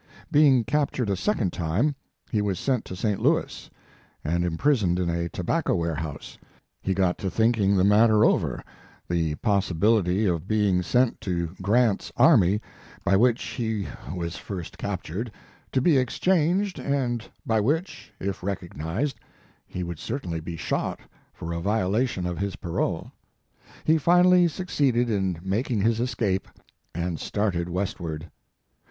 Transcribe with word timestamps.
Being 0.31 0.63
captured 0.63 1.11
a 1.11 1.15
second 1.15 1.53
time, 1.53 1.93
he 2.31 2.41
was 2.41 2.57
sent 2.59 2.85
to 2.85 2.95
St. 2.95 3.19
I,ouis, 3.19 3.69
and 4.23 4.43
imprisoned 4.43 4.97
in 4.97 5.11
a 5.11 5.29
tobacco 5.29 5.75
warehouse. 5.75 6.39
He 6.81 6.95
got 6.95 7.19
to 7.19 7.29
thinking 7.29 7.77
the 7.77 7.83
matter 7.83 8.25
over 8.25 8.63
the 9.07 9.35
possibility 9.35 10.25
of 10.25 10.47
being 10.47 10.81
sent 10.81 11.21
to 11.21 11.53
Grant 11.61 12.01
s 12.01 12.11
army, 12.17 12.59
by 13.05 13.15
which 13.15 13.43
he 13.43 13.81
was 13.81 13.91
4O 13.91 13.93
Mark 13.93 14.13
Twain 14.15 14.31
first 14.31 14.77
captured, 14.79 15.31
to 15.71 15.79
be 15.81 15.99
exchanged, 15.99 16.79
and 16.79 17.23
by 17.45 17.59
which, 17.59 18.11
if 18.19 18.41
recognized, 18.41 19.19
he 19.67 19.83
would 19.83 19.99
certainly 19.99 20.39
be 20.39 20.57
shot 20.57 20.99
for 21.31 21.53
a 21.53 21.61
violation 21.61 22.25
of 22.25 22.39
his 22.39 22.55
parole. 22.55 23.11
He 23.83 23.99
finally 23.99 24.47
succeeded 24.47 25.11
in 25.11 25.37
making 25.43 25.81
his 25.81 25.99
escape 25.99 26.47
and 26.95 27.19
started 27.19 27.69
westward. 27.69 28.31